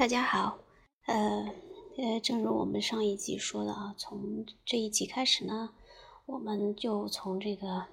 [0.00, 0.56] 大家好，
[1.04, 1.52] 呃
[1.98, 5.74] 呃，正如我们上一集说的啊，从这一集开始呢，
[6.24, 7.84] 我们就从这个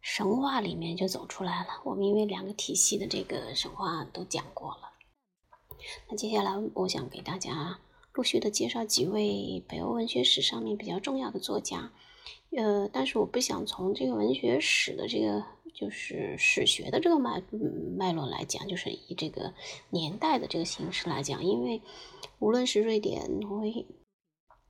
[0.00, 1.80] 神话里面就走出来了。
[1.84, 4.90] 我们因为两个体系的这个神话都讲过了，
[6.10, 7.78] 那接下来我想给大家
[8.14, 11.92] 陆续的介绍几位北欧文学史上面比较重要的作家。
[12.56, 17.42] 呃，但是我不想从这个文学史的这个就是史学的这个脉
[17.96, 19.54] 脉络来讲，就是以这个
[19.88, 21.80] 年代的这个形式来讲，因为
[22.38, 23.86] 无论是瑞典、挪威，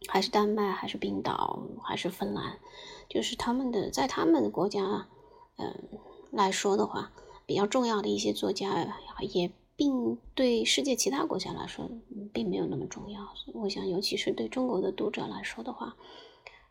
[0.08, 2.60] 还是丹麦，还是冰岛，还是芬兰，
[3.08, 5.08] 就是他们的在他们的国家，
[5.56, 5.88] 嗯
[6.30, 7.10] 来说的话，
[7.46, 11.90] 比较重要的一些作家，也并对世界其他国家来说，
[12.32, 13.20] 并没有那么重要。
[13.54, 15.96] 我想，尤其是对中国的读者来说的话。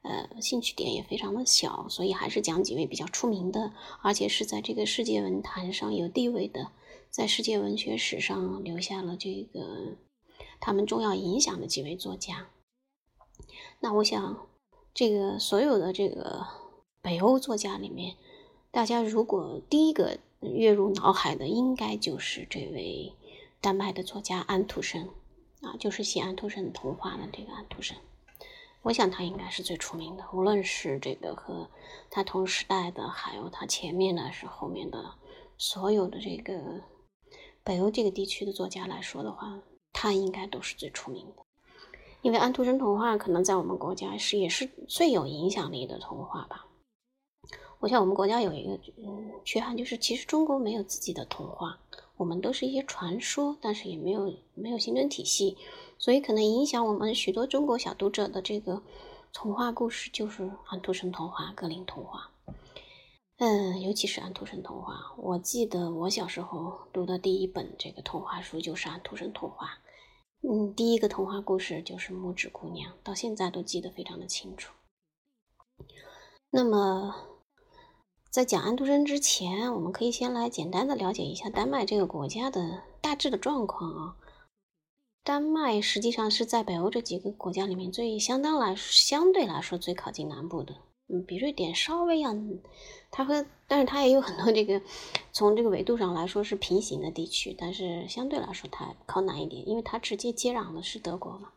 [0.04, 6.72] 呃，兴趣点也非常的小，所以还是讲几位比较出名的，而且是在这个世界文坛上有地位的，
[7.12, 9.98] 在世界文学史上留下了这个
[10.60, 12.50] 他们重要影响的几位作家。
[13.80, 14.48] 那我想，
[14.94, 16.48] 这个所有的这个
[17.02, 18.16] 北欧作家里面，
[18.72, 23.14] 大家如果第一个跃入脑海的，应该就是这位
[23.60, 25.10] 丹麦的作家安徒生
[25.62, 27.96] 啊，就是写安徒生童话的这个安徒生。
[28.84, 31.70] 我想他应该是最出名的，无论是这个和
[32.10, 35.14] 他同时代的，还有他前面的是后面的，
[35.58, 36.82] 所有的这个
[37.64, 39.62] 北欧这个地区的作家来说的话，
[39.94, 41.44] 他应该都是最出名的。
[42.24, 46.66] 因为安徒生童话可能在我们国家是也是最有影响力的童话吧。
[47.80, 51.80] 我想我们国家有一个嗯缺憾，就是其实中国没有自己的童话，
[52.18, 55.58] 我们都是一些传说，但是也没有没有形成体系。
[56.02, 58.82] 所以，可能影响我们许多中国小读者的这个
[59.32, 62.32] 童话故事，就是安徒生童话、格林童话。
[63.38, 65.14] 嗯，尤其是安徒生童话。
[65.16, 69.78] 我记得我小时候读的第一本这个童话书就是安徒生童话。
[70.42, 74.74] 嗯，第一个童话故事就是《拇指姑娘》，到现在都记得非常的清楚。
[76.50, 77.14] 那么，
[78.32, 84.16] 在讲安徒生之前，我们可以先来简单的了解一下丹麦这个国家的大致的状况啊。
[85.24, 90.76] 丹麦实际上是在北欧这几个国家里面最相当来相对来说最靠近南部的，
[91.10, 92.36] 嗯，比瑞典稍微要，
[93.12, 94.82] 它和但是它也有很多这个
[95.32, 101.50] 从这个纬度上来说是平行的地区，但是相对来说它靠南一点，因为它直接接壤的是德国嘛。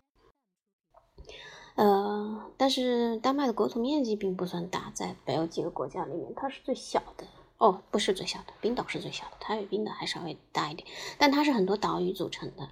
[1.77, 7.27] 呃，但是丹麦的国土面积并不算大，在北欧几个国家里面，它是最小的。
[7.57, 10.87] 哦，不是最小的，冰岛是最小的，它比冰岛还稍微大一点，
[11.19, 12.69] 但它是很多岛屿组成的。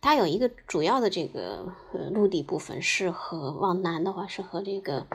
[0.00, 5.06] 它有一个主要的这个呃陆地部分是和往南的话是和这个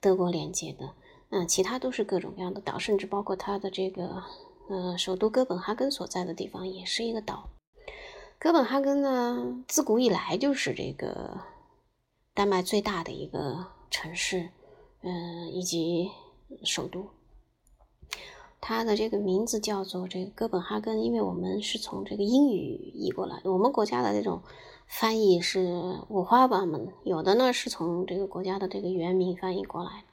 [0.00, 0.94] 德国连接的，
[1.30, 4.22] 嗯，其他都是各种各样的岛，甚至包括它的这个
[4.68, 7.50] 呃首都哥本哈根所在的地方也是一个岛。
[8.38, 11.40] 哥本哈根呢，自古以来就是这个
[12.34, 14.48] 丹麦最大的一个城市，
[15.02, 16.10] 嗯，以及
[16.64, 17.06] 首都。
[18.64, 23.42] 它的这个名字叫做这个哥本哈根，因为我们是从这个英语译过来。
[23.42, 24.40] 我们国家的这种
[24.86, 30.04] 翻译是五花八门，有的呢是从这个国家的这个原名翻译过来，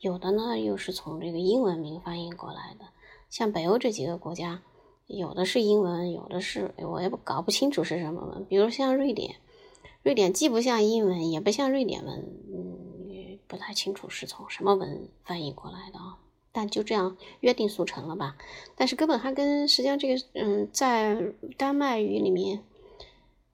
[0.00, 2.86] 有的呢又是从这个英文名翻译过来的。
[3.30, 4.62] 像北欧这几个国家，
[5.06, 8.44] 有的是英文，有的是我也不搞不清楚是什么文。
[8.46, 9.36] 比如像瑞典，
[10.02, 12.18] 瑞典既不像英文，也不像瑞典文，
[12.52, 16.18] 嗯，不太清楚是从什么文翻译过来的啊。
[16.52, 18.36] 但就这样约定俗成了吧？
[18.76, 22.62] 但是哥本哈根实际上这个，嗯，在丹麦语里面，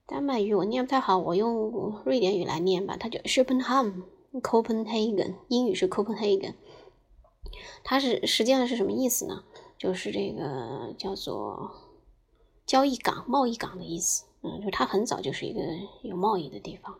[0.05, 4.03] 丹麦语我念不太好，我用瑞典语来念吧，它叫 s h o p e n h a m
[4.41, 6.55] Copenhagen，英语是 Copenhagen，
[7.85, 9.45] 它是实际上是什么意思呢？
[9.77, 11.71] 就是这个叫做
[12.65, 14.25] 交易港、贸易港的意思。
[14.41, 15.61] 嗯，就它很早就是一个
[16.01, 16.99] 有贸易的地方，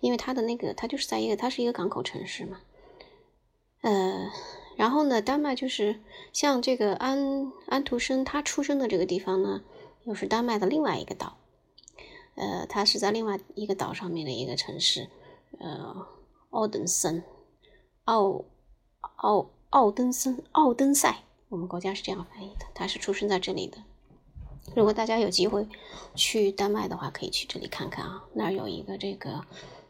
[0.00, 2.60] 因为它的那个它就是在一个它是一个港口城市嘛，
[3.82, 4.28] 呃。
[4.76, 6.00] 然后呢，丹麦就是
[6.32, 9.62] 像这个安安徒生他出生的这个地方呢，
[10.04, 11.38] 又是丹麦的另外一个岛，
[12.34, 15.08] 呃，他是在另外一个岛上面的一个城市，
[15.58, 16.06] 呃，
[16.50, 17.24] 奥登森，
[18.04, 18.44] 奥
[19.16, 23.78] 奥奥登森奥登塞，我们国家是这样翻译的，他是出生在这里的。
[24.74, 25.66] 如果大家有机会
[26.14, 29.42] 去丹麦的话，可以去这里看看啊，那儿有一个这个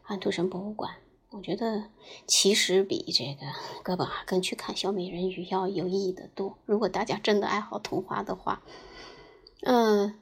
[0.03, 0.95] 安徒生博物馆。
[1.37, 1.83] 我觉得
[2.25, 3.45] 其实比这个
[3.83, 6.57] 哥本哈根去看小美人鱼要有意义的多。
[6.65, 8.63] 如果大家真的爱好童话的话，
[9.61, 10.19] 嗯，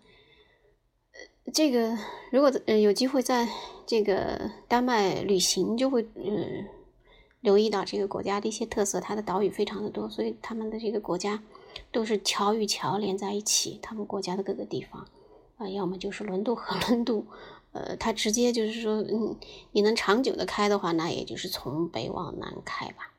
[1.53, 1.97] 这个
[2.31, 3.47] 如果有机会在
[3.87, 6.67] 这个丹麦旅行，就会嗯
[7.39, 8.99] 留意到这个国家的一些特色。
[8.99, 11.41] 它的岛屿非常的多，所以他们的这个国家
[11.93, 13.79] 都是桥与桥连在一起。
[13.81, 15.07] 他们国家的各个地方，
[15.57, 17.25] 啊，要么就是轮渡和轮渡。
[17.75, 19.35] 呃，它直接就是说，嗯，
[19.73, 23.11] 你能长久的开的话，那也就是从北往南开吧。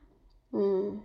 [0.50, 1.02] 嗯，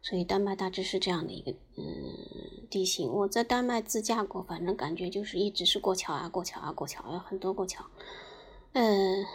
[0.00, 3.10] 所以丹麦大致是这样的一个嗯地形。
[3.10, 7.84] 我在丹麦自驾过，反正感觉就是一直是过桥啊，过桥啊，过桥啊，很多过桥。
[8.74, 9.26] 嗯，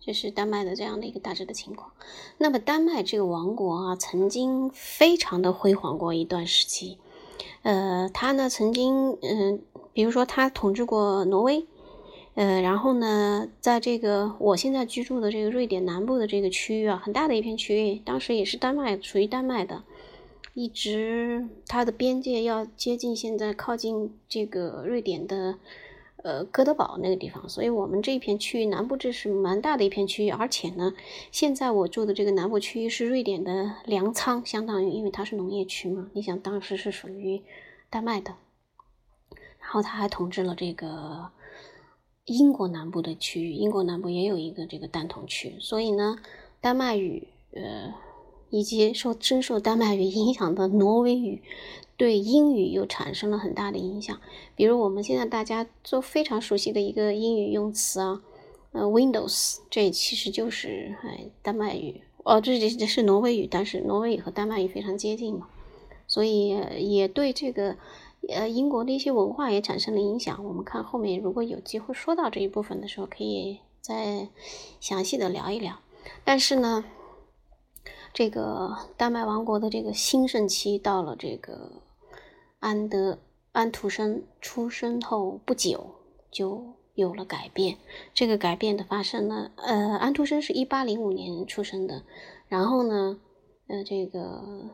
[0.00, 1.92] 这是丹麦的这样的一个大致的情况。
[2.38, 6.98] 那么丹麦这个王国啊，曾经非常的辉煌过一段时期。
[7.62, 9.62] 呃，他呢曾经嗯，
[9.92, 11.68] 比如说他统治过挪威。
[12.38, 19.82] 呃，然后呢，在这个我现在居住的这个瑞典南部的这个区域啊，很大的一片区域，当时也是丹麦，属于丹麦的，
[20.54, 25.58] 一直它的边界要接近现在靠近这个瑞典的
[26.22, 30.94] 呃哥德堡那个地方，所以我们这一片区域南部这是蛮大的一片区域，而且呢，
[31.32, 37.42] 现在我住的这个南部区域是瑞典的粮仓，相当于因为它是农业区嘛，你想当时是属于
[37.90, 38.36] 丹麦的，
[39.58, 41.32] 然后他还统治了这个。
[42.28, 46.18] 英国南部的区域，英国南部也有一个这个丹统区，所以呢，
[46.60, 47.94] 丹麦语，呃，
[48.50, 51.42] 以及受深受丹麦语影响的挪威语，
[51.96, 54.20] 对英语又产生了很大的影响。
[54.54, 58.22] 比如我们现在大家都非常熟悉的一个英语用词啊，
[58.72, 65.48] 呃，Windows，这其实就是哎丹麦语，哦，这这这是挪威语，但是挪威语和丹麦语非常接近嘛，
[66.06, 67.76] 所以也对这个。
[68.28, 70.44] 呃，英国的一些文化也产生了影响。
[70.44, 74.28] 我们看后面如果有机会说到这一部分的时候，可以再
[74.80, 75.78] 详细的聊一聊。
[76.24, 76.84] 但是呢，
[78.12, 81.82] 这个丹麦王国的这个兴盛期到了这个
[82.58, 83.18] 安德
[83.52, 85.94] 安徒生出生后不久，
[86.30, 87.78] 就有了改变。
[88.12, 92.04] 这个改变的发生呢，呃，安徒生是一八零五年出生的，
[92.48, 93.20] 然后呢，
[93.68, 94.70] 呃，这个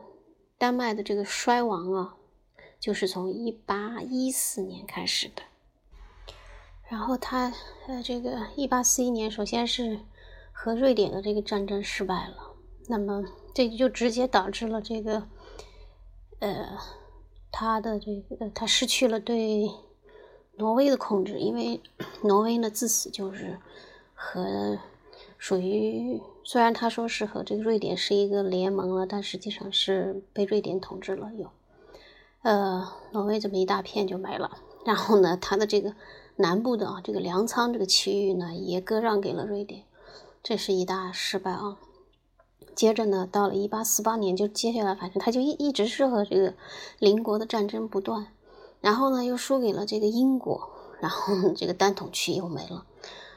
[0.57, 2.15] 丹麦的这个衰亡啊。
[2.79, 5.41] 就是从一八一四年开始的，
[6.87, 7.51] 然后他
[7.87, 9.99] 呃，这个一八四一年，首先是
[10.51, 12.53] 和瑞典的这个战争失败了，
[12.87, 13.23] 那么
[13.53, 15.27] 这就直接导致了这个
[16.39, 16.77] 呃，
[17.51, 19.71] 他的这个他失去了对
[20.57, 21.81] 挪威的控制，因为
[22.23, 23.59] 挪威呢自此就是
[24.13, 24.77] 和
[25.37, 31.49] 属于虽然他说是和这个瑞典是一个联盟了，但实际上是被瑞典统治了有。
[32.45, 34.51] 呃，挪威这么一大片就没了，
[34.85, 35.95] 然后呢，它的这个
[36.35, 39.85] 南部的啊，这个粮仓这个区域呢，也割让给了瑞典，
[40.43, 41.79] 这是一大失败啊。
[42.75, 46.53] 接着呢，到了一八四八年，就接下来，反正他就一一直是和这个
[46.99, 48.27] 邻国的战争不断，
[48.79, 50.69] 然后呢，又输给了这个英国，
[50.99, 52.85] 然后这个单统区又没了，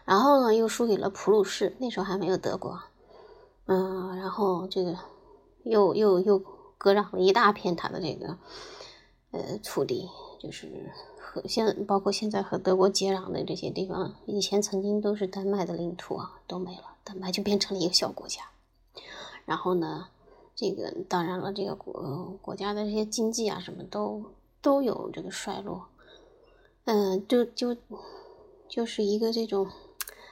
[0.05, 2.79] 然后呢，又输给了普鲁士，那时候还没有德国，
[3.69, 4.99] 嗯，然后这个
[5.63, 6.43] 又又又
[6.77, 8.37] 割让了一大片他的这个。
[9.31, 10.09] 呃，土地
[10.41, 10.91] 就是
[11.21, 18.43] 和现包括现在和德国接壤的这些地方，以前曾经都是丹麦的领土啊，都没了，丹麦就变成了一个小国家。
[19.45, 20.09] 然后呢，
[20.55, 24.25] 这个当然了，这个国国家的这些经济啊，什么都
[24.63, 25.89] 都有这个衰落。
[26.85, 27.77] 嗯，就就
[28.67, 29.69] 就是一个这种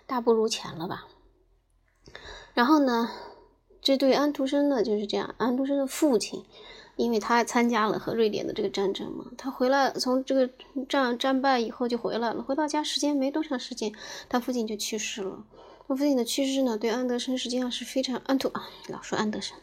[0.06, 1.06] 大不如前了吧。
[2.54, 3.10] 然后呢，
[3.82, 6.46] 这对安徒生呢就是这样，安徒生的父亲。
[6.96, 10.50] 因为他参加了和瑞典的这个战争嘛，他回来从这个
[10.88, 13.93] 战战败以后就回来了，回到家时间没多长时间，
[14.31, 15.44] 他父亲就去世了。
[15.87, 19.59] 他父亲的去世呢，对安德生实际上是非常安徒啊，老说安德生，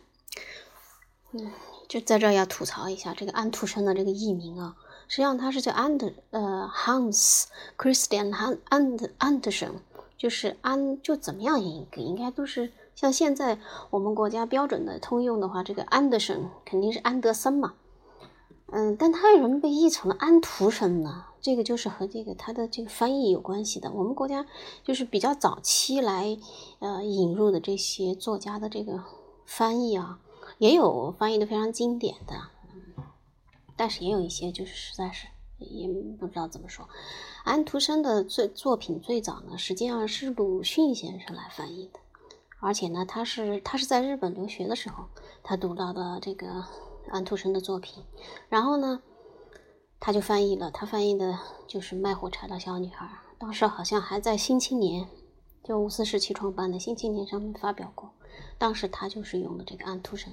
[1.31, 1.51] 嗯，
[1.89, 4.75] 就在这儿要吐槽一下这个安徒生的这个艺名啊，
[5.07, 7.45] 实际上他是叫安德呃 Hans
[7.77, 9.71] Christian Han And Andersen，
[10.17, 12.71] 就是安就怎么样应应该都是。
[12.95, 13.59] 像现在
[13.89, 17.73] 我们国家标准的通用的话，这个安德森肯定是安德森嘛，
[18.67, 21.25] 嗯，但他为什么被译成了安徒生呢？
[21.41, 23.91] 这个就是和这个他的这个翻译有关系的。
[23.91, 24.45] 我们国家
[24.83, 26.37] 就是比较早期来
[26.79, 29.03] 呃引入的这些作家的这个
[29.45, 30.19] 翻译啊，
[30.57, 32.35] 也有翻译的非常经典的，
[33.75, 36.87] 但是也有一些就是实在是也不知道怎么说。
[37.43, 41.99] 安徒生的最作品最早呢，实际上是鲁迅先生来翻译的。
[42.63, 45.03] 而且呢，他是他是在日本留学的时候，
[45.43, 46.63] 他读到的这个
[47.09, 48.01] 安徒生的作品，
[48.47, 49.01] 然后呢，
[49.99, 50.71] 他就翻译了。
[50.71, 53.05] 他翻译的就是《卖火柴的小女孩》，
[53.37, 55.03] 当时好像还在《新青年》，
[55.61, 58.09] 就五四时期创办的《新青年》上面发表过。
[58.57, 60.31] 当时他就是用的这个安徒生。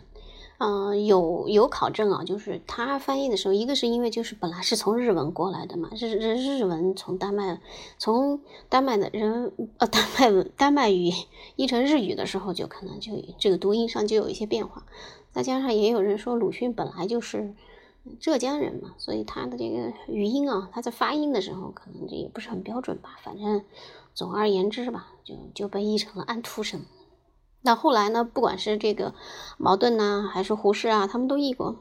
[0.63, 7.59] 嗯，有有考证啊，就是他翻译的时候，一个是因为就是本来是从日文过来的嘛，日日日文从丹麦
[7.97, 11.11] 从丹麦的人呃丹麦文丹麦语
[11.57, 14.85] 译成日语的时候，就可能就这个读音上就有一些变化。
[15.33, 17.55] 再加上也有人说鲁迅本来就是
[18.19, 23.19] 浙江人嘛，所以他的这个语音啊，他在发音的时候可能这也不是很标准吧。
[23.25, 23.65] 反正
[24.13, 26.83] 总而言之吧，就就被译成了安徒生。
[27.63, 29.15] 那后来呢，不管是这个
[29.59, 31.77] 茅盾呐，还是胡适啊，他们都译过。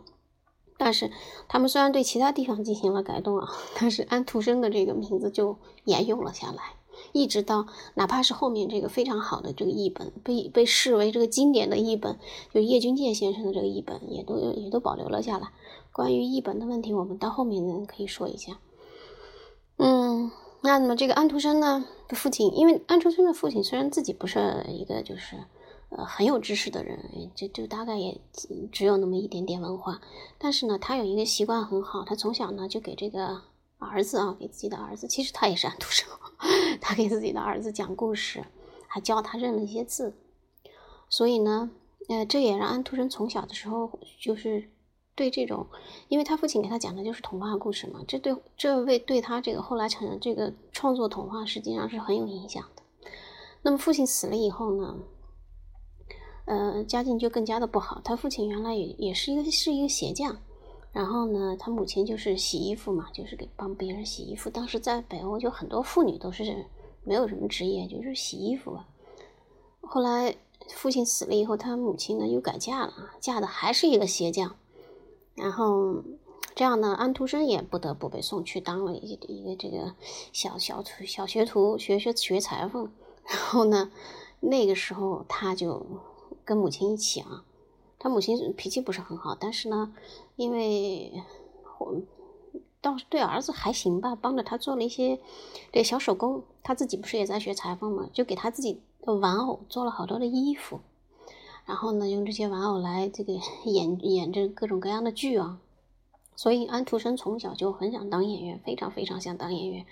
[0.78, 1.12] 但是
[1.50, 6.76] 他们虽然对其他地方进行了改动啊， 但是安徒生的这个名字就沿用了下来，
[7.12, 12.18] 一直到哪怕是后面这个非常好的这个译本，被被视为这个经典的译本，
[12.54, 15.50] 就叶君健先生的这个译本，也都也都保留了下来。
[15.92, 18.60] 关于译本的问题，我们到后面呢可以说一下。
[19.78, 20.32] 嗯，
[20.62, 25.38] 那么这个安徒生呢父亲，因为安徒生的父亲虽然自己不是一个就是。
[25.90, 28.20] 呃，很有知识的人，就就大概也
[28.72, 30.00] 只有那么一点点文化，
[30.38, 33.42] 但是呢，他有一个习惯很好，他从小呢就给这个
[33.80, 36.08] 儿子啊，给自己的儿子，其实他也是安徒生，
[36.80, 38.46] 他给自己的儿子讲故事，
[38.88, 40.14] 还教他认了一些字，
[41.10, 41.72] 所以呢，
[42.08, 44.70] 呃，这也让安徒生从小的时候就是
[45.16, 45.66] 对这种，
[46.08, 52.84] 因为他父亲给他讲的就是童话故事嘛，这对这为对他这个后来成这个创作童话实际上是很有影响的。
[53.64, 54.96] 那么父亲死了以后呢？
[56.50, 58.02] 呃，家境就更加的不好。
[58.04, 60.36] 他父亲原来也也是一个是一个鞋匠，
[60.92, 64.50] 然后呢，他母亲就是洗衣服嘛，就是给帮别人洗衣服。
[64.50, 66.66] 当时在北欧，就很多妇女都是
[67.04, 68.88] 没有什么职业，就是洗衣服吧。
[69.82, 70.36] 后来
[70.70, 74.56] 父亲死了以后，他母亲呢又改嫁了，嫁的还是一个鞋匠。
[75.36, 76.04] 然后
[76.56, 79.94] 这样呢，安徒生也不得不被送去当了一一个这个
[80.34, 82.92] 小小徒小学徒，学学学裁缝。
[83.28, 83.92] 然后呢，
[84.40, 85.86] 那个时候他就。
[86.46, 87.44] 跟母亲一起啊，
[87.98, 89.94] 他母亲脾气不是很好，但是呢，
[90.36, 91.24] 因为
[91.78, 92.02] 我
[92.82, 95.20] 倒是对儿子还行吧，帮着他做了一些
[95.72, 96.44] 这小手工。
[96.64, 100.80] 他自己不是也在学裁缝嘛，就给他自己的玩偶做了好多的衣服，
[101.66, 103.34] 然后呢，用这些玩偶来这个
[103.66, 105.60] 演演这各种各样的剧啊。
[106.40, 109.86] 所以安徒生从小就很想当演员，非常非常想当演员。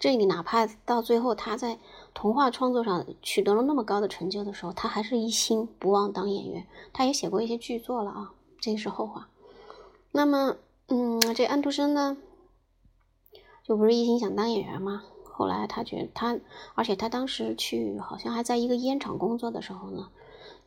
[0.00, 1.78] 这里哪怕到最后他在
[2.12, 6.66] 童话创作上取得了那么高的成就的时候，他还是一心不忘当演员。
[6.92, 9.28] 他也写过一些剧作了啊，这个是后话。
[10.10, 10.56] 那么，
[10.88, 12.16] 嗯，这安徒生呢，
[13.62, 15.04] 就不是一心想当演员吗？
[15.22, 16.36] 后来他觉得他，
[16.74, 20.08] 而且他当时去好像还在一个烟厂工作的时候呢，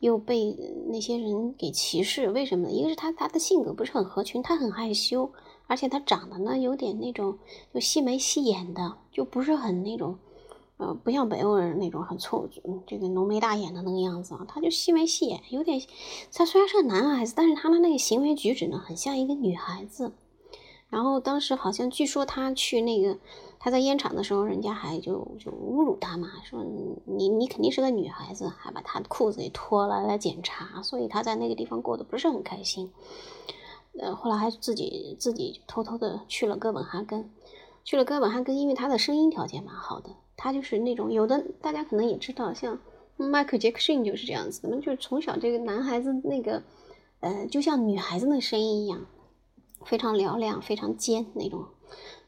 [0.00, 0.56] 又被
[0.88, 2.30] 那些人给歧视。
[2.30, 2.72] 为什么呢？
[2.72, 5.30] 一个是他他的性格不是很合群，他很害羞。
[5.66, 7.36] 而且他长得呢，有点那种
[7.74, 10.18] 就细眉细眼的，就不是很那种，
[10.78, 12.48] 呃，不像北欧人那种很粗，
[12.86, 14.46] 这个浓眉大眼的那个样子啊。
[14.48, 15.78] 他就细眉细眼，有点。
[16.32, 20.12] 他虽然是个男孩子，但是他的那个行为举止呢，很像一个女孩子。
[20.90, 23.18] 然后当时好像据说他去那个
[23.58, 26.64] 他在烟厂的时候，人家还就就侮辱他嘛，说
[27.04, 32.90] 你你肯定是个女孩子，还把他的裤子给脱了来检查，所以他在那个地方过得不是很开心。
[34.00, 37.28] 呃，后来还自己自己偷偷的去了哥本哈根，
[37.84, 42.78] 去了哥本哈根，因为他的声音条件蛮好的，他就是那种有的大家可能也知道，像
[43.16, 46.62] 迈克杰克逊就是这样子的，就是从小这个男孩子那个，
[47.20, 49.04] 呃，就像女孩子那声音一样，
[49.84, 51.64] 非常嘹亮，非常尖那种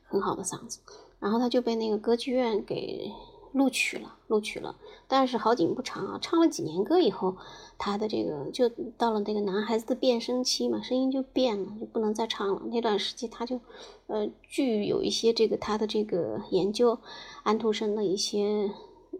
[0.04, 0.80] 很好的嗓子，
[1.18, 3.12] 然后他就被那个歌剧院给。
[3.52, 4.76] 录取了，录取了，
[5.08, 7.36] 但是好景不长啊，唱了几年歌以后，
[7.76, 12.62] 他的这个就到了那个男孩子的变声期嘛，声音就变了，就不能再唱了。
[12.66, 13.58] 那段时期他就，
[14.06, 16.96] 呃，据有一些这个他的这个研究，
[17.42, 18.70] 安徒生的一些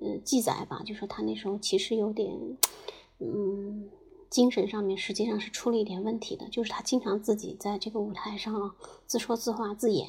[0.00, 2.32] 呃记载吧，就说他那时候其实有点，
[3.18, 3.90] 嗯，
[4.30, 8.74] 精神上面实际上是出了一点问题的，就是他经常自己在这个舞台上啊
[9.06, 10.08] 自说自话自演。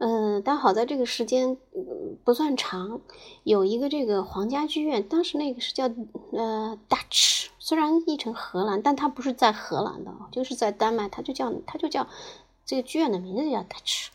[0.00, 1.56] 嗯，但好在这个时间
[2.22, 3.00] 不算长，
[3.42, 5.90] 有一个这个皇家剧院，当时那个是叫
[6.30, 12.06] 呃 Dutch，虽然译成荷兰，但它不是在荷兰的，就是在丹麦，它就叫它就叫
[12.64, 14.08] 这个剧院的名字叫 Dutch。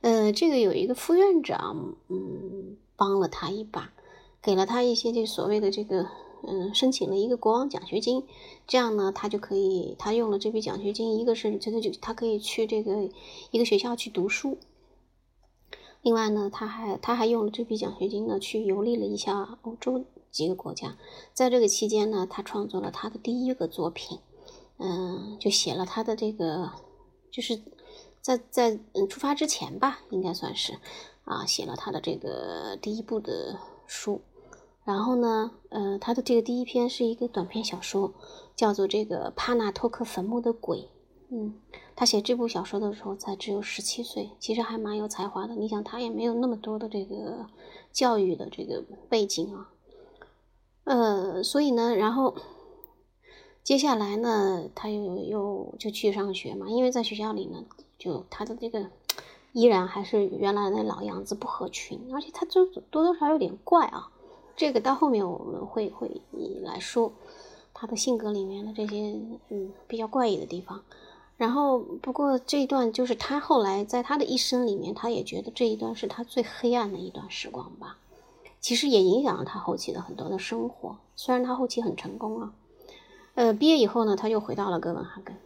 [0.00, 3.92] 呃，这个有一个副院长，嗯，帮了他一把，
[4.40, 6.08] 给了他一些这所谓的这个，
[6.46, 8.24] 嗯，申请了一个国王奖学金，
[8.66, 13.08] 这样呢，他就可以，他用了这笔奖学金，一个是真的就他可以去这个
[13.50, 14.58] 一个学校去读书。
[16.02, 20.96] 另外呢，他还他还用了这笔奖学金呢，去游历了一下欧洲几个国家。
[21.32, 24.18] 在这个期间呢，他创作了他的第一个作品，
[24.78, 26.72] 嗯，就写了他的这个，
[27.30, 27.62] 就是
[28.20, 30.78] 在在嗯出发之前吧，应该算是
[31.24, 34.20] 啊，写了他的这个第一部的书。
[34.84, 38.12] 然后呢，呃，他的这个第一篇是一个短篇小说，
[38.56, 40.78] 叫做《这个帕纳托克坟墓的鬼》。
[41.34, 41.54] 嗯，
[41.96, 45.54] 他写这部小说的时候才只有十七岁，其实还蛮有才华的。
[45.54, 47.46] 你想，他也没有那么多的这个
[47.92, 49.70] 教育的这个背景啊，
[50.84, 52.34] 呃，所以呢，然后
[53.62, 57.64] 接下来呢，他又又就去上学嘛，因为在学校里呢，
[57.96, 58.90] 就他的这个
[59.52, 64.10] 依然还是原来那老样子，不合群，而且他就多多少少有点怪啊。
[64.56, 66.10] 这个到后面我们会会
[66.62, 67.12] 来说
[67.72, 69.18] 他的性格里面的这些
[69.48, 70.82] 嗯比较怪异的地方。
[71.36, 77.96] 然后不过这一段就是他后来在他的一生里面，他也觉得这一段是他最黑暗的一段时光吧。
[78.60, 80.96] 其实也影响了他后期的很多的生活。
[81.16, 82.52] 虽然他后期很成功啊，
[83.34, 85.36] 呃，毕业以后呢，他就回到了哥本哈根。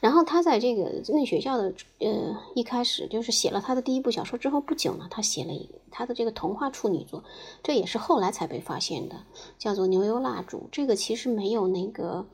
[0.00, 7.24] 然后他在这个那学校的呃一开始就是写了他的第一部小说之后不久呢，他写了一他的这个童话处女作，
[7.62, 9.24] 这也是后来才被发现的，
[9.58, 10.58] 叫做《牛油蜡烛》。
[10.70, 12.26] 这个其实没有那个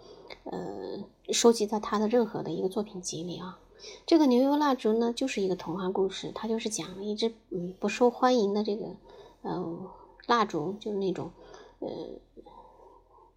[0.45, 0.99] 呃
[1.33, 3.59] 收集在他的任何的一个作品集里啊。
[4.07, 8.87] 这个牛油蜡烛呢，就是一个童话故事，它就是讲了一只嗯不受欢迎的这个
[9.43, 9.79] 呃
[10.27, 11.31] 蜡烛，就是那种
[11.79, 11.89] 呃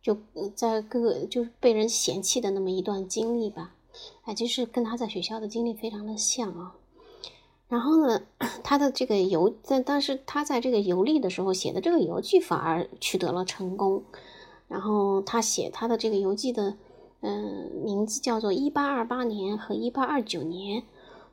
[0.02, 0.18] 就
[0.56, 3.76] 在各个就是被人嫌弃的那么一段经历吧。
[4.24, 6.76] 哎，就是跟他在学校的经历非常的像啊。
[7.68, 8.22] 然后呢，
[8.64, 14.04] 他的这个游在，但是他在这个游历的时候写的这个游记反而取得了成功。
[14.68, 16.78] 然后他写他的这个游记的，
[17.22, 20.84] 嗯，名字叫做《一八二八年和一八二九年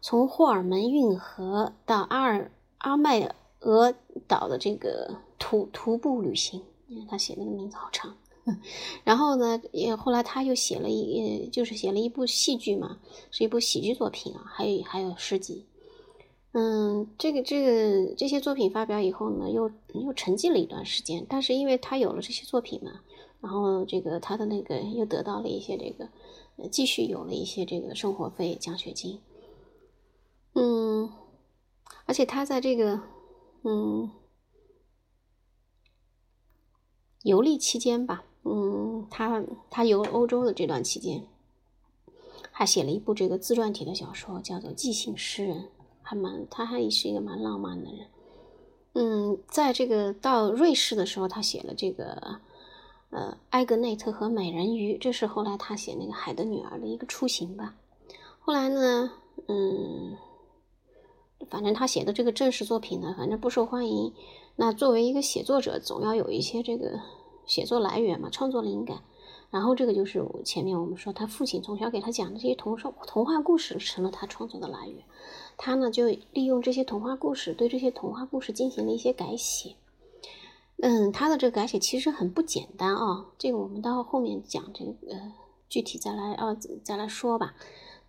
[0.00, 3.94] 从霍尔门运河到阿尔阿麦俄
[4.26, 6.60] 岛的这个徒徒步旅行》。
[6.86, 8.16] 你看他写那个名字好长。
[9.04, 12.98] 然后呢，也后来他又写了一，就是写了一部戏剧嘛，
[13.30, 15.66] 是一部喜剧作品啊，还有还有诗集。
[16.52, 21.24] 嗯，这个这个这些作品发表以后呢，又又沉寂了一段时间。
[21.28, 23.02] 但是因为他有了这些作品嘛，
[23.40, 26.08] 然后这个他的那个又得到了一些这个，
[26.68, 29.20] 继续有了一些这个生活费、奖学金。
[30.54, 31.12] 嗯，
[32.06, 33.00] 而且他在这个，
[33.62, 34.10] 嗯，
[37.22, 38.24] 游历期间吧。
[38.42, 41.26] 嗯，他他游欧洲的这段期间，
[42.50, 45.58] 还写了一部这个自传体的小说，叫做《即兴诗人》，
[46.00, 48.06] 还蛮他还是一个蛮浪漫的人。
[48.94, 52.40] 嗯，在这个到瑞士的时候，他写了这个
[53.10, 57.76] 呃《埃格内特和美人鱼》，这是后来他写那个《海的女儿》的一个雏形吧。
[58.38, 59.12] 后来呢，
[59.48, 60.16] 嗯，
[61.50, 64.14] 反正他写的这个正式作品呢，反正不受欢迎。
[64.56, 66.98] 那作为一个写作者，总要有一些这个。
[67.46, 69.02] 写作来源嘛，创作灵感，
[69.50, 75.04] 然后这个就是前面我们说他父亲从小给他讲的这些童说童话故事成了他创作的来源，
[75.56, 79.76] 他呢就利用这些童话故事对这些童话故事进行了一些改写，
[80.82, 84.94] 嗯，他的这个改写其实很不简单啊，这个我们到后面讲这个
[85.68, 87.54] 具体再来啊再来说吧。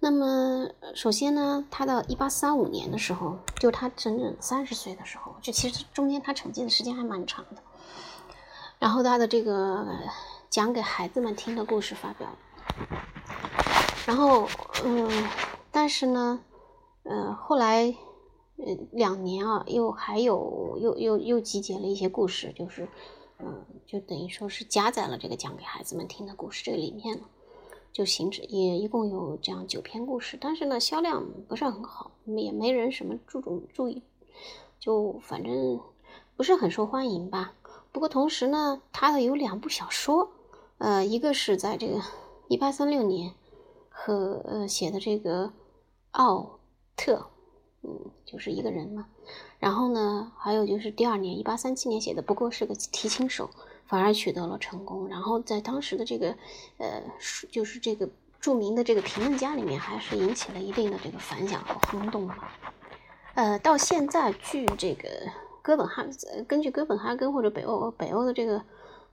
[0.04, 7.62] 那么首先呢，他到一八三五年的时候，就他整整三十岁的时候，就其实中间他沉寂的时间还蛮长的。
[8.82, 9.86] 然后他的这个
[10.50, 12.38] 讲给孩子们听的故事发表了，
[14.08, 14.50] 然后
[14.84, 15.08] 嗯，
[15.70, 16.44] 但是呢，
[17.04, 17.96] 呃，后来
[18.58, 22.88] 呃两年啊，又还有又又又集结了一些故事，就是
[23.38, 27.26] 嗯，就等于说是加在了这个讲给孩子们听的故事这个里面了，
[27.94, 34.02] 就形成也一共有这样九篇故事，但是呢，销量不是很好，也没人什么注重注意，
[34.80, 35.80] 就反正
[36.36, 37.54] 不是很受欢迎吧。
[37.92, 40.32] 不过同时呢，他的有两部小说，
[40.78, 42.02] 呃，一个是在这个
[42.48, 43.34] 一八三六年
[43.90, 45.52] 和呃写的这个
[46.12, 46.60] 奥
[46.96, 47.30] 特，
[47.82, 47.90] 嗯，
[48.26, 49.08] 就是一个人嘛。
[49.60, 53.50] 然后呢，还有就是第二年一八三七年写的，不过是个提琴手，
[53.86, 55.10] 反而取得了成功。
[55.10, 56.36] 然后在当时的这个
[56.78, 57.04] 呃，
[57.52, 62.58] 就是这个著名的这个评论家里面，还是引起了一定的这个反响和轰动吧。
[63.34, 65.08] 呃，到现在据这个。
[65.62, 68.64] 哥本哈根根据哥本哈根或者北欧北欧的这个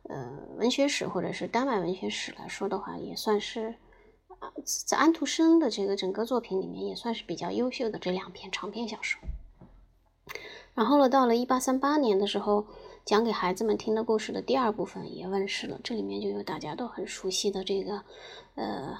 [0.04, 3.74] 呃文学史或者是丹麦文学史来说的话，也算是
[4.86, 9.20] 在安徒生的这个整个作品里面也算是比较优秀的这两篇长篇小说。
[10.74, 12.64] 然后呢，到了一八三八年的时候，
[13.04, 18.04] 讲给孩子们听的故事的第二部分也问世了，这里面就有大家都很熟悉的这个
[18.54, 18.96] 呃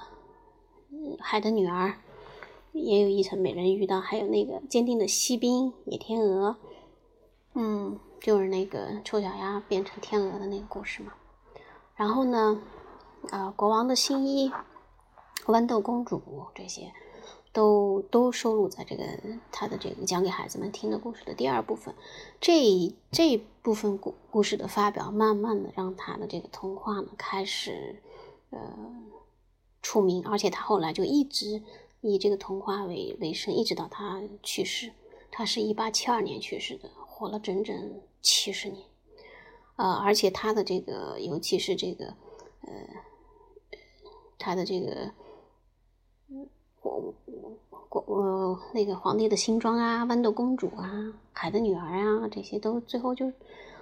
[1.19, 1.93] 海的女儿，
[2.73, 6.57] 也有一层美人鱼的，还有那个坚定的锡兵野天鹅。
[7.61, 11.11] 嗯，就是那个丑小鸭变成天鹅的那个故事嘛。
[11.93, 12.61] 然后呢，
[13.31, 14.49] 啊，国王的新衣、
[15.47, 16.21] 豌豆公主
[16.55, 16.93] 这些，
[17.51, 19.03] 都都收录在这个
[19.51, 21.93] 他的这个讲给孩子们听的故事的第二部分。
[22.39, 28.01] 这这部分故故事的发表，慢慢的让他的这个童话呢开始
[28.51, 28.59] 呃
[29.81, 31.61] 出名，而且他后来就一直
[31.99, 34.93] 以这个童话为为生，一直到他去世。
[35.29, 36.89] 他是一八七二年去世的。
[37.19, 38.81] 活了整整七十年，
[39.75, 42.05] 呃，而且他的这个，尤其是这个，
[42.61, 42.71] 呃，
[44.37, 45.11] 他的这个，
[46.81, 47.13] 我
[47.89, 53.33] 我我那个皇帝的新装啊，豌豆公主啊，海的女儿啊，这些都最后就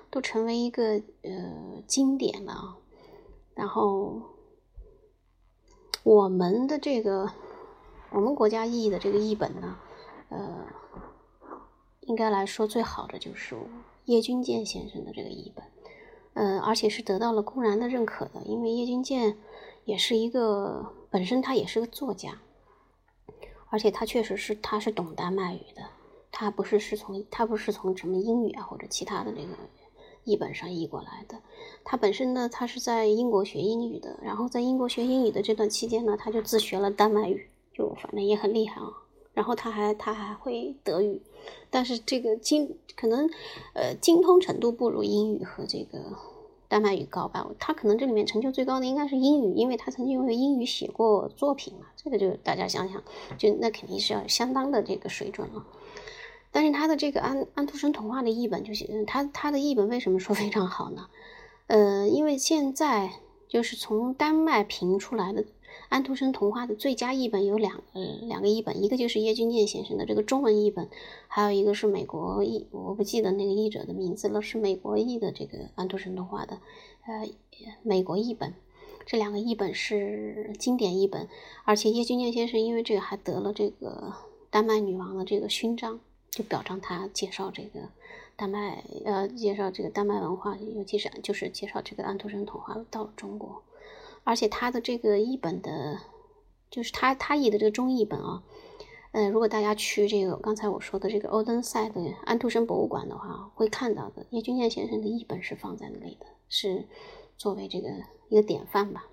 [0.09, 2.75] 都成为一个呃经典了。
[3.53, 4.19] 然后
[6.01, 7.31] 我们的这个
[8.09, 9.77] 我们国家译的这个译本呢，
[10.29, 10.65] 呃，
[12.07, 13.55] 应该来说最好的就是
[14.05, 15.63] 叶君健先生的这个译本。
[16.33, 19.37] 嗯，而且是得到了公然的认可的，因为叶君健
[19.85, 22.39] 也是一个本身他也是个作家，
[23.69, 25.81] 而且他确实是他是懂丹麦语的，
[26.31, 29.47] 他不是是从他不是从什么英语啊或者其他的这个
[30.25, 31.41] 译本上译过来的，
[31.83, 38.87] 他本身呢他是在英国学英语的，然后在英国学英语的这段期间呢，他就自学了丹麦语，就反正也很厉害啊。
[39.37, 41.21] 然后他还他还会德语，
[41.69, 43.29] 但是这个精可能
[43.75, 45.99] 呃精通程度不如英语和这个
[46.67, 47.47] 丹麦语高吧。
[47.59, 51.85] 他可能这里面成就最高的应该是英语，因为他曾经用英语写过作品嘛。
[51.95, 53.03] 这个就大家想想，
[53.37, 55.63] 就那肯定是要相当的这个水准了。
[56.49, 61.09] 但是他的这个安安徒生童话的译本就是他他的译本为什么说非常好呢？
[61.67, 63.11] 呃，因为现在
[63.47, 65.45] 就是从丹麦评出来的。
[65.89, 70.89] 安徒生童话的最佳译本有两呃两个译本，一个就是叶君健先生的这个中文译本，
[71.27, 76.59] 还有一个是美国译，我不记得那个译者的名字了，是美国译的这个安徒生童话的，
[77.05, 77.27] 呃，
[77.83, 78.53] 美国译本。
[79.05, 81.29] 这两个译本是经典译本，
[81.63, 84.13] 而且叶君健先生因为这个还得了这个
[84.49, 87.87] 丹麦女王的这个勋章，就表彰他介绍这个
[88.35, 93.63] 丹麦呃介绍这个丹麦文化，尤其是就是介绍这个安徒生童话到了中国。
[94.27, 96.01] 而且他的这个译本的，
[96.69, 98.43] 就是他他译的这个中译本啊，
[99.13, 106.89] 呃，如果大家去这个刚才我说的这个欧登塞的安徒生博物馆的话，会看到的叶君健先生的译本是放在那里的，是
[107.37, 107.87] 作为这个
[108.27, 109.07] 一个典范吧。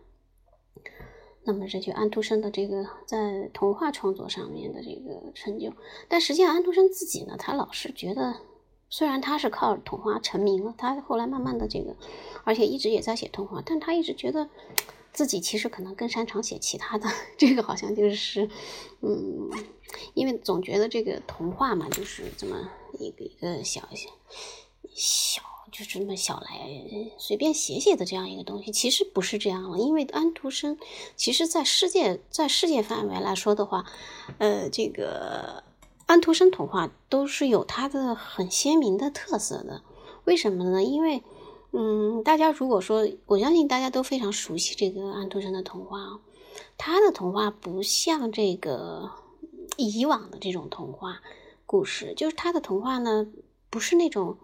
[1.45, 5.73] 那么这就安徒生的这个在童话创作上面的这个成就，
[6.09, 8.35] 但实际上安徒生自己呢，他老是觉得，
[8.89, 11.95] 虽然他是靠童话成名了，他后来慢慢的这个，
[12.43, 14.49] 而且一直也在写童话，但他一直觉得。
[15.15, 18.51] 自己其实可能更擅长写其他的，这个好像就是，
[19.01, 19.49] 嗯，
[20.13, 23.89] 因为总觉得这个童话嘛，就是这么一个一个小
[24.93, 26.69] 小，就是这么小来
[27.17, 29.79] 随便写写的这样一个东西，其实不是这样了。
[29.79, 30.77] 因为安徒生，
[31.15, 33.87] 其实在世界在世界范围来说的话，
[34.39, 35.63] 呃，这个
[36.07, 39.83] 安徒生童话都是有它的很鲜明的特色的。
[40.25, 40.83] 为什么呢？
[40.83, 41.23] 因为
[41.77, 46.21] 嗯，大家如果说，我相信大家都非常熟悉这个安徒生的童话，
[46.79, 49.11] 他的童话不像这个
[49.77, 51.21] 以往的这种童话
[51.67, 53.27] 故事，就是他的童话呢，
[53.71, 54.37] 不是那种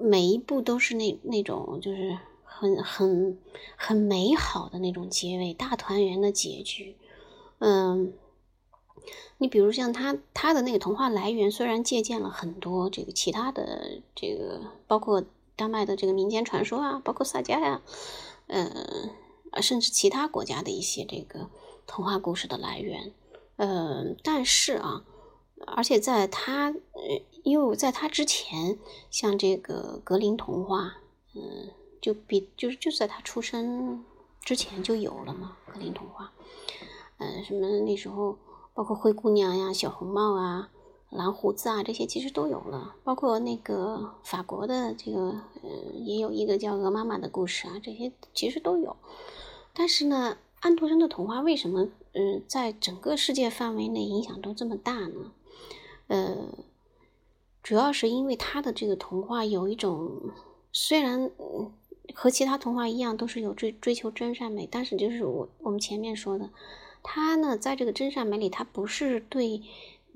[0.00, 3.38] 每一部都是那那种就是很很
[3.76, 6.96] 很美好的那种结尾，大团圆的结局。
[7.60, 8.12] 嗯，
[9.38, 15.22] 你比如像他他的那个童话来源，虽然借鉴了很多这个其他的这个，包括。
[15.56, 17.82] 丹麦的这个民间传说啊，包括萨迦呀，
[18.48, 19.10] 嗯，
[19.62, 21.48] 甚至其他国家的一些这个
[21.86, 23.12] 童话故事的来源，
[23.56, 25.04] 嗯，但是啊，
[25.66, 28.78] 而且在他，呃，因为在他之前，
[29.10, 30.98] 像这个格林童话，
[31.34, 34.04] 嗯，就比就是就在他出生
[34.40, 36.32] 之前就有了嘛，格林童话，
[37.18, 38.36] 嗯，什么那时候
[38.74, 40.70] 包括灰姑娘呀、小红帽啊。
[41.14, 45.20] 蓝胡子啊，这些其实都有了，包括那个法国的这个，
[45.62, 48.96] 呃，也有一个叫鹅妈妈的故事啊，这些其实都有。
[49.72, 55.30] 但是呢，安徒生的童话为什么，嗯，在整个世界范围内影响都这么大呢？
[56.08, 56.48] 呃，
[57.62, 60.32] 主要是因为他的这个童话有一种，
[60.72, 61.30] 虽然
[62.12, 66.50] 和其他童话一样都是有追追求真善美，但是就是我我们前面说的，
[67.04, 69.62] 他呢，在这个真善美里，他不是对。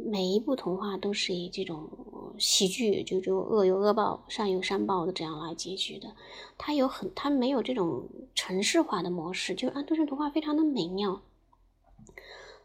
[0.00, 1.90] 每一部童话都是以这种
[2.38, 6.14] 喜剧，就就恶有恶报，善有善报的这样来结局的。
[6.56, 11.20] 它有很，它没有这种程式化的模式，就安徒生童话非常的美妙。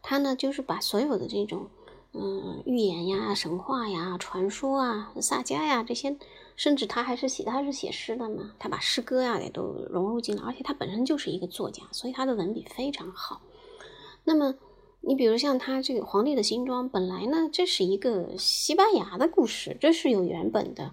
[0.00, 1.66] 它呢，就是把所有的这种，
[2.12, 6.16] 嗯，寓言呀、神话呀、传说啊、萨迦呀这些，
[6.54, 13.42] 甚至他还是写，他是写诗的嘛，他把诗歌呀也都融入进来，而且他本身就是一个作家，所以他的文笔非常好。
[14.22, 14.54] 那么。
[15.06, 20.92] 你比如像他这个《皇帝的新装》，本来呢这是一个西班牙的故事，这是有原本的，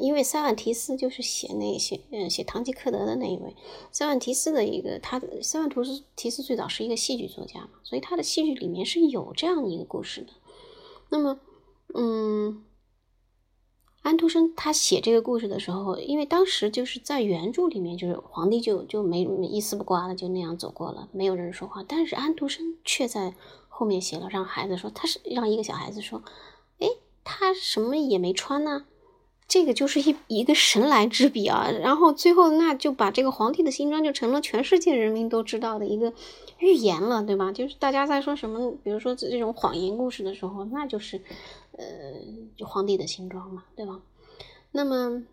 [0.00, 3.54] 因为塞万提斯就是写那些嗯写《堂吉诃德》的那一位，
[3.92, 10.28] 塞万提斯的一个他的塞万图斯提斯最早是一个戏剧作家嘛，所以他的戏剧里面是有这样一个故事的。
[11.10, 11.38] 那么，
[11.94, 12.64] 嗯，
[14.04, 21.82] 安徒生他写这个故事的时候，因为当时就是在原著里面，就是皇帝就就没一丝不挂的就那样走过了，没有人说话。
[21.88, 23.34] 但是安徒生却在
[23.70, 26.22] 后面写了，让孩子说他是让一个小孩子说，
[26.80, 26.86] 哎，
[27.24, 28.84] 他什么也没穿呢，
[29.46, 31.70] 这个就是一一个神来之笔啊。
[31.70, 36.12] 然后最后那就把这个皇帝的新装就成了全世界人民都知道的一个
[36.58, 37.52] 预言了，对吧？
[37.52, 41.20] 就是大家在说什么，比如说这种谎言故事的时候，那就是。
[41.76, 41.84] 呃，
[42.56, 44.00] 就皇帝的新装嘛，对吧？
[44.70, 45.24] 那么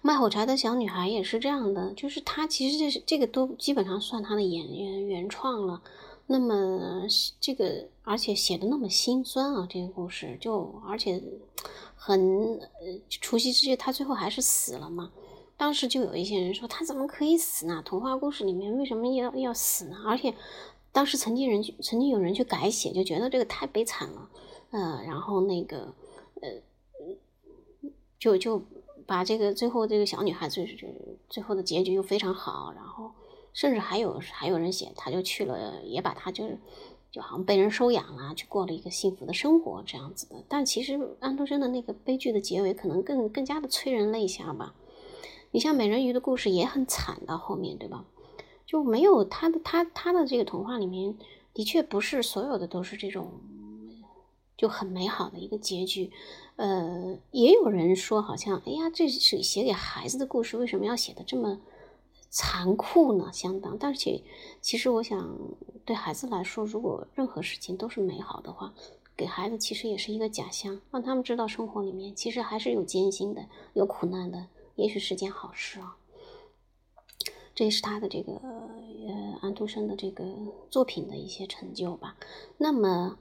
[0.00, 5.82] 卖火柴的小女孩也是这样的，就是她其实这是这个都基本上算她的演原原创了。
[6.26, 7.06] 那么
[7.40, 11.22] 这个而且写的那么心酸啊，这个故事就而且
[11.94, 15.12] 很呃，除夕之夜她最后还是死了嘛。
[15.56, 17.82] 当时就有一些人说她怎么可以死呢？
[17.84, 19.96] 童话故事里面为什么要要死呢？
[20.06, 20.34] 而且
[20.90, 24.30] 当时曾经人曾经有人去改写，就觉得这个太悲惨了。
[24.70, 25.94] 呃，然后那个，
[26.40, 26.48] 呃，
[28.18, 28.60] 就就
[29.06, 30.88] 把这个最后这个小女孩最就
[31.28, 33.12] 最后的结局又非常好，然后
[33.54, 36.58] 甚至还有还有人写，他就去了，也把他就是
[37.10, 40.44] 就好像被人收养了，去过了一个幸福的生活这样子的。
[40.46, 44.74] 但其实安徒生的那个悲剧的结尾可能更更加的催人泪下吧。
[45.52, 48.04] 你像美人鱼的故事也很惨到后面对吧？
[48.66, 51.16] 就没有他的他他的这个童话里面
[51.54, 53.30] 的确不是所有的都是这种。
[54.56, 56.12] 就很美好的一个结局，
[56.54, 61.60] 呃，也有人说，好像，哎呀，这是写给孩子的故事，为什么要写的这么
[62.36, 63.30] 残酷呢？
[63.32, 64.20] 相当，但是
[64.60, 65.38] 其实我想，
[65.84, 68.74] 对孩子来说，如果任何事情都是美好的话，
[69.16, 75.96] 给孩子其实也是一个假象，让他们知道生活里面其实还是有艰辛的，有苦难的，也许是件好事啊。
[77.54, 80.24] 这也是他的这个呃安徒生的这个
[80.70, 82.16] 作品的一些成就吧。
[82.58, 83.16] 那么。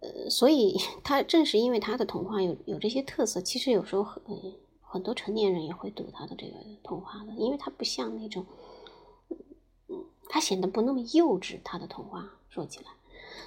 [0.00, 4.22] 呃，所以他正是因为他的童话有有这些特色，其实有时候很
[4.88, 8.46] 很多成年人也会读他的这个童话的，因为他不像那种，
[9.88, 11.60] 嗯，他显得不那么幼稚。
[11.62, 12.86] 他的童话说起来，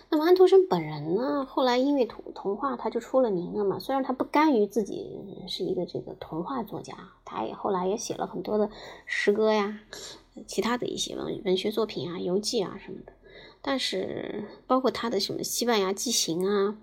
[0.10, 3.80] 那么安徒生本人呢，后来因为童童话他就出了名了嘛。
[3.80, 8.70] 虽然他不甘于自己是一个这个童话作家，他也后来也写了很多的
[9.06, 9.80] 诗歌呀，
[10.46, 13.14] 其他的一些文文学作品啊、游记啊什么的。
[13.64, 16.78] 但是，包括他的什么西班牙记行啊，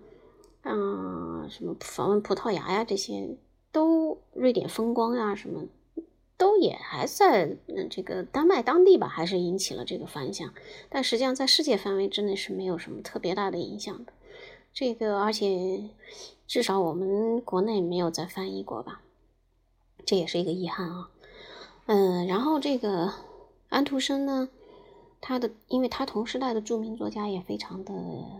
[0.62, 3.37] 嗯，什么访问葡萄牙呀，这些
[3.72, 5.64] 都瑞典风光呀，什么
[6.37, 10.52] 都也还在嗯这个丹麦当地吧，还是引起了这个反响。
[10.88, 14.12] 但实际上，在世界范围之内是没有什么特别大的影响的。
[14.72, 15.90] 这个，而且
[16.46, 19.02] 至少我们国内没有再翻译过吧，
[20.04, 21.11] 这也是一个遗憾啊。
[21.87, 23.12] 嗯，然后这个
[23.68, 24.48] 安徒生呢？
[25.20, 27.92] 他的，因为他同时代的著名作家也非常的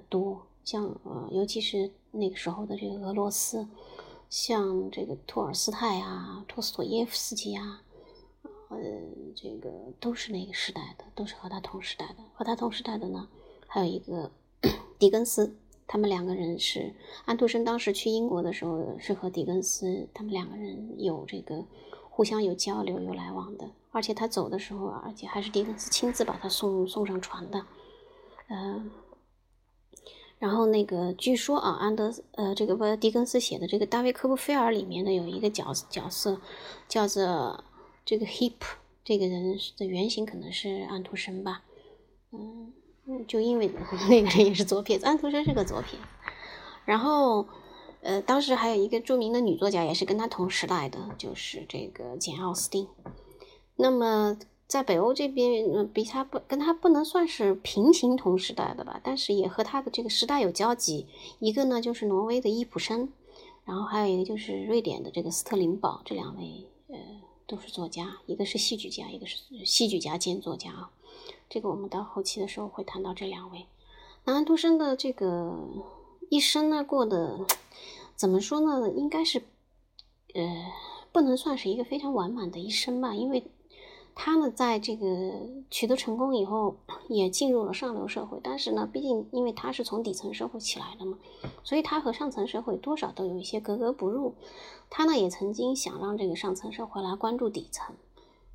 [0.09, 3.67] 多，像呃，尤其是那个时候的这个俄罗斯，
[4.31, 7.83] 像这个托尔斯泰啊、托斯托耶夫斯基啊，
[8.69, 8.79] 呃，
[9.35, 12.17] 这个都是那个时代的，都是和他同时代的。
[12.35, 13.29] 和他同时代的呢，
[13.67, 14.31] 还有一个
[14.99, 21.65] 狄更斯，他们两个人是安徒生当时去英国的时候是和狄更斯他们两个人有这个
[22.11, 23.71] 互相有交流、有来往的。
[23.91, 27.65] 而且他走的时候，而且还是狄更斯亲自把他送送上船的，
[28.49, 28.91] 嗯，
[30.39, 36.41] 然后那个据说啊，安德呃这个不狄更斯写的这个《大卫科波菲尔》里面呢，有一个角角色
[36.89, 37.65] 叫做
[38.05, 38.55] 这个 Hip，
[39.05, 41.63] 这个人的原型可能是安徒生吧，
[42.33, 42.73] 嗯，
[43.27, 43.71] 就因为
[44.09, 45.99] 那个人也是左撇子，安徒生是个左撇，
[46.85, 47.47] 然后
[48.01, 52.87] 呃当时还有一个著名的女作家也是跟他同时代的，就是这个简奥斯汀。
[53.81, 54.37] 那么，
[54.69, 61.07] 在北欧这边，比他不跟他不能算是平行同时代的吧，但是也和他的这个时代有交集。
[61.39, 63.09] 一个呢就是挪威的伊普生，
[63.65, 66.99] 然后还有一个就是瑞典的这个斯特林堡，这两位呃
[67.47, 70.91] 都是作家，一个是戏剧家，一个是戏剧家兼作家啊。
[71.49, 73.65] 这个我们到后期的时候会谈到这两位。
[74.25, 75.67] 那安徒生的这个
[76.29, 77.47] 一生呢，过的
[78.15, 78.91] 怎么说呢？
[78.91, 79.39] 应该是
[80.35, 80.67] 呃
[81.11, 83.51] 不能算是一个非常完满的一生吧，因为。
[84.21, 85.07] 他呢，在这个
[85.71, 86.75] 取得成功以后，
[87.09, 88.41] 也进入了上流社会。
[88.43, 91.17] 但是呢，毕竟因为他是从底层社会起来的嘛，
[91.63, 94.35] 所以他和上层社会多少都有一些格格不入。
[94.91, 97.95] 他呢，也曾经想让这个上层社会来关注底层，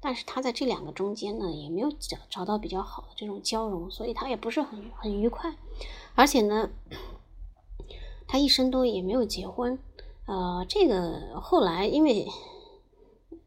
[0.01, 5.55] 但是他在这两个中间呢，也没有找找到比较好的这种交融，所以他也不是很很愉快。
[6.13, 6.71] 而且呢，
[8.27, 9.79] 他一生都也没有结婚。
[10.25, 12.27] 呃，这个后来因为，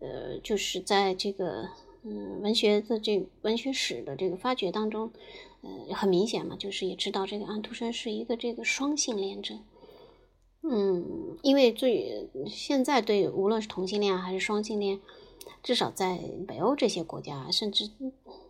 [0.00, 1.68] 呃，就是在这个。
[2.08, 5.10] 嗯，文学的这文学史的这个发掘当中，
[5.62, 9.58] 呃，很明显嘛，就是也知道这个安徒生是一个这个双性恋者。
[10.62, 15.00] 嗯，因为最现在对无论是同性恋还是双性恋，
[15.64, 17.90] 至少在北欧这些国家，甚至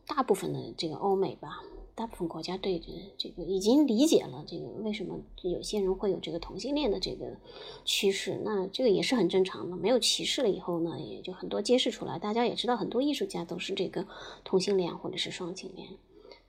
[0.06, 1.62] 大部分的这个欧美吧。
[1.96, 2.78] 大部分国家对
[3.16, 7.38] 这个已经理解了，这个为什么有些人会有这个同性恋的这个
[7.86, 9.76] 趋势，那这个也是很正常的。
[9.78, 14.06] 没有歧视了以后呢，也就很多揭示出来，大家也知道很多艺术家都是这个
[14.44, 15.88] 同性恋或者是双性恋。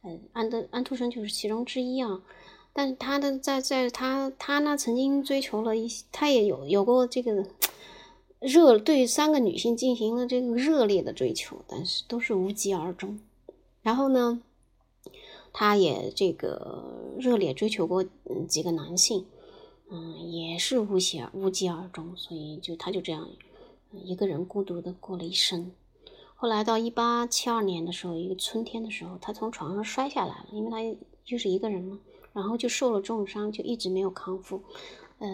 [0.02, 2.22] 呃，安德安徒生就是其中之一啊。
[2.74, 7.46] 但是他的在在他他呢曾经追求了一些，他也有有过这个
[8.42, 13.18] 热对三个女性进行了这个热烈的追求，但是都是无疾而终。
[13.82, 14.42] 然后呢？
[15.60, 16.84] 他也这个
[17.18, 18.06] 热烈追求过
[18.48, 19.26] 几个男性，
[19.90, 23.28] 嗯也是无疾而无疾而终，所以就他就这样
[23.92, 25.72] 一个人孤独的过了一生。
[26.36, 32.00] 后来到一八七二年的时候，一个春天的时候，他从床上摔下来了，因为他就是一个人嘛，
[32.34, 34.62] 然后就受了重伤，就一直没有康复。
[35.18, 35.28] 呃，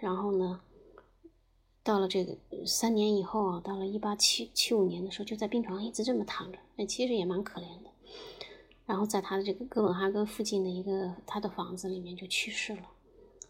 [0.00, 0.62] 然后呢，
[1.82, 7.90] 到了这个三年以后啊，到了一八七七五年的时候，就在病床上一直这么躺着，哎，其实也蛮可怜的。
[8.84, 12.82] 然后在他的这个哥本哈根附近的一个他的房子里面就去世了，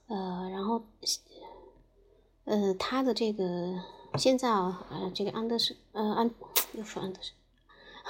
[0.08, 0.84] 呃，然后，
[2.44, 3.82] 呃，他的这个
[4.18, 6.30] 现在啊，呃，这个安德森，呃，安
[6.74, 7.32] 又说安德森，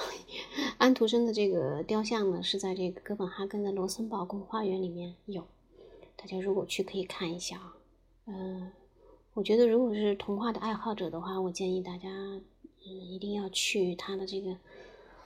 [0.77, 5.47] 安徒生的这个雕像呢，是在这个哥本哈根的罗森堡宫花园里面有，
[6.17, 7.73] 大家如果去可以看一下啊，
[8.25, 8.71] 嗯，
[9.33, 12.41] 我觉得如果是童话的爱好者的话，我建议大家，嗯，
[12.85, 14.57] 一定要去他的这个，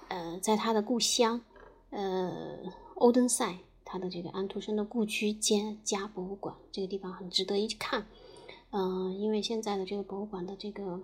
[0.10, 1.42] 呃，在他的故乡。
[1.89, 2.60] 呃，
[2.95, 8.06] 欧登塞，他的这个安徒生的故居兼加博物馆，这个地方很值得一看。
[8.71, 11.00] 嗯，因为现在的这个博物馆的这个，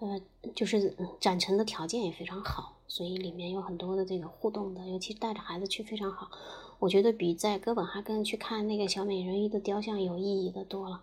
[0.00, 0.20] 呃，
[0.54, 6.30] 就是展陈的条件也非常好，所以里面有很多的这个互动的，尤其带着孩子去非常好。
[6.78, 11.02] 我觉得比在哥本哈根去看那个小美人鱼的雕像有意义的多了。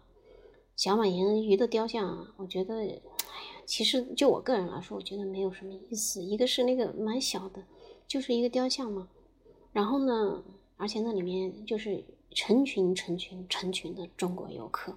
[0.75, 2.99] 小美人鱼的雕像，我觉得，哎呀，
[3.65, 6.21] 其实就我个人来说，我觉得没有什么意思。
[6.21, 7.63] 一个是那个蛮小的。
[8.11, 9.07] 就是一个雕像嘛，
[9.71, 10.43] 然后呢，
[10.75, 14.93] 而且那里面就是成群成群成群的中国游客，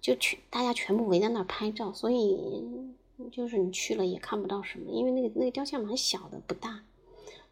[0.00, 2.40] 就全大家全部围在那儿拍照，所以
[3.30, 6.82] 就是你去了也看不到什么，因为那个那个雕像蛮小的，不大。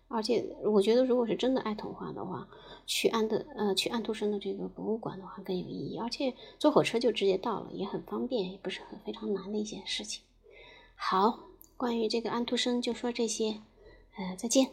[0.09, 2.49] 而且我觉得，如果是真的爱童话的话，
[2.87, 10.23] 去安德呃去安徒生的这个博物馆的话更有意义，而且坐火车就直接到了，也很方便，也不是很非常难的一件事情。
[10.95, 11.40] 好，
[11.77, 13.61] 关于这个安徒生就说这些，
[14.17, 14.71] 呃，再见。